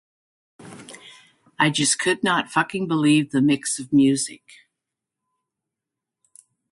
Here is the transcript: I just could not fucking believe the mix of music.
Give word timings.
I 1.59 1.69
just 1.69 1.99
could 1.99 2.23
not 2.23 2.49
fucking 2.49 2.87
believe 2.87 3.29
the 3.29 3.39
mix 3.39 3.77
of 3.77 3.93
music. 3.93 4.41